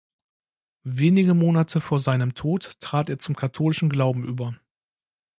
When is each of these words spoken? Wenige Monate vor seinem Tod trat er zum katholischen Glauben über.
Wenige 0.83 1.35
Monate 1.35 1.79
vor 1.79 1.99
seinem 1.99 2.33
Tod 2.33 2.79
trat 2.79 3.07
er 3.07 3.19
zum 3.19 3.35
katholischen 3.35 3.87
Glauben 3.91 4.27
über. 4.27 4.55